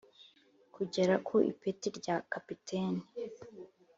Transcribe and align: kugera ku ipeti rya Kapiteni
kugera 0.75 1.13
ku 1.27 1.35
ipeti 1.51 1.87
rya 1.97 2.15
Kapiteni 2.31 3.01